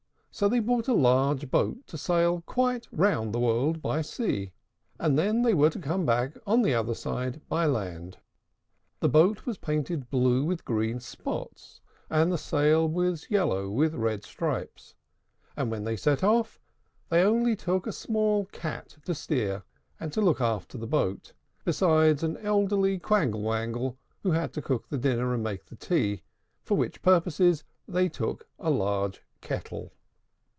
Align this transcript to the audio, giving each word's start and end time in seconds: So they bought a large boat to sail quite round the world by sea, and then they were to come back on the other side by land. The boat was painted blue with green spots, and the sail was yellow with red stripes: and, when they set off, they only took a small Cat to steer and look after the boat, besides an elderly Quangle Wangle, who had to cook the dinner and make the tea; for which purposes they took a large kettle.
So 0.33 0.47
they 0.47 0.61
bought 0.61 0.87
a 0.87 0.93
large 0.93 1.51
boat 1.51 1.85
to 1.87 1.97
sail 1.97 2.41
quite 2.45 2.87
round 2.89 3.33
the 3.33 3.39
world 3.39 3.81
by 3.81 4.01
sea, 4.01 4.53
and 4.97 5.19
then 5.19 5.41
they 5.41 5.53
were 5.53 5.69
to 5.69 5.77
come 5.77 6.05
back 6.05 6.37
on 6.47 6.61
the 6.61 6.73
other 6.73 6.95
side 6.95 7.41
by 7.49 7.65
land. 7.65 8.17
The 9.01 9.09
boat 9.09 9.45
was 9.45 9.57
painted 9.57 10.09
blue 10.09 10.45
with 10.45 10.63
green 10.63 11.01
spots, 11.01 11.81
and 12.09 12.31
the 12.31 12.37
sail 12.37 12.87
was 12.87 13.29
yellow 13.29 13.69
with 13.69 13.93
red 13.93 14.23
stripes: 14.23 14.95
and, 15.57 15.69
when 15.69 15.83
they 15.83 15.97
set 15.97 16.23
off, 16.23 16.61
they 17.09 17.23
only 17.23 17.53
took 17.55 17.85
a 17.85 17.91
small 17.91 18.45
Cat 18.45 18.95
to 19.03 19.13
steer 19.13 19.63
and 19.99 20.15
look 20.15 20.39
after 20.39 20.77
the 20.77 20.87
boat, 20.87 21.33
besides 21.65 22.23
an 22.23 22.37
elderly 22.37 22.97
Quangle 22.97 23.41
Wangle, 23.41 23.97
who 24.23 24.31
had 24.31 24.53
to 24.53 24.61
cook 24.61 24.87
the 24.87 24.97
dinner 24.97 25.33
and 25.33 25.43
make 25.43 25.65
the 25.65 25.75
tea; 25.75 26.23
for 26.63 26.77
which 26.77 27.01
purposes 27.01 27.65
they 27.85 28.07
took 28.07 28.47
a 28.59 28.69
large 28.69 29.21
kettle. 29.41 29.91